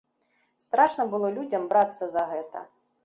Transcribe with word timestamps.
Страшна 0.63 1.05
было 1.13 1.29
людзям 1.37 1.67
брацца 1.75 2.05
за 2.15 2.23
гэта. 2.33 2.69